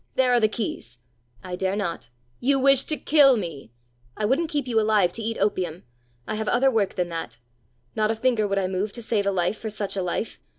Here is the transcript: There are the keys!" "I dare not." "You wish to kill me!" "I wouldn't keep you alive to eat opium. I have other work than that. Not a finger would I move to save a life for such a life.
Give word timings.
There 0.15 0.33
are 0.33 0.39
the 0.39 0.47
keys!" 0.47 0.97
"I 1.43 1.55
dare 1.55 1.75
not." 1.75 2.09
"You 2.39 2.57
wish 2.57 2.85
to 2.85 2.97
kill 2.97 3.37
me!" 3.37 3.71
"I 4.17 4.25
wouldn't 4.25 4.49
keep 4.49 4.67
you 4.67 4.79
alive 4.81 5.11
to 5.13 5.21
eat 5.21 5.37
opium. 5.39 5.83
I 6.27 6.33
have 6.37 6.47
other 6.47 6.71
work 6.71 6.95
than 6.95 7.09
that. 7.09 7.37
Not 7.95 8.09
a 8.09 8.15
finger 8.15 8.47
would 8.47 8.57
I 8.57 8.65
move 8.65 8.91
to 8.93 9.03
save 9.03 9.27
a 9.27 9.31
life 9.31 9.59
for 9.59 9.69
such 9.69 9.95
a 9.95 10.01
life. 10.01 10.39